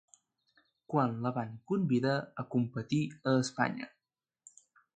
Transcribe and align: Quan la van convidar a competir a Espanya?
Quan 0.93 1.13
la 1.25 1.31
van 1.35 1.51
convidar 1.73 2.15
a 2.43 2.47
competir 2.55 3.03
a 3.33 3.37
Espanya? 3.43 3.93